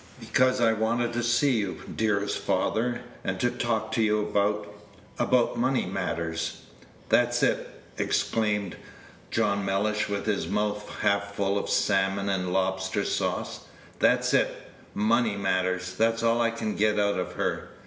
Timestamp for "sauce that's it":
13.05-14.71